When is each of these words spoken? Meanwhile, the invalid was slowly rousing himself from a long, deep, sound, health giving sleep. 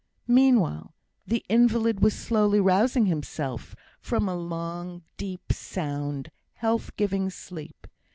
Meanwhile, 0.25 0.95
the 1.27 1.45
invalid 1.47 1.99
was 1.99 2.15
slowly 2.15 2.59
rousing 2.59 3.05
himself 3.05 3.75
from 3.99 4.27
a 4.27 4.33
long, 4.35 5.03
deep, 5.15 5.53
sound, 5.53 6.31
health 6.53 6.95
giving 6.97 7.29
sleep. 7.29 7.85